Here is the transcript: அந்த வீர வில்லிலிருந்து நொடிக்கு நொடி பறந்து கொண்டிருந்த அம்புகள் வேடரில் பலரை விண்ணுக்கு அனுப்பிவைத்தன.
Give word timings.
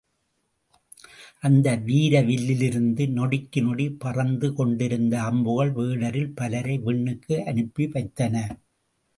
அந்த 1.43 1.75
வீர 1.79 2.21
வில்லிலிருந்து 2.21 3.05
நொடிக்கு 3.07 3.61
நொடி 3.61 3.87
பறந்து 3.97 4.53
கொண்டிருந்த 4.53 5.21
அம்புகள் 5.21 5.71
வேடரில் 5.71 6.35
பலரை 6.35 6.77
விண்ணுக்கு 6.79 7.37
அனுப்பிவைத்தன. 7.45 8.35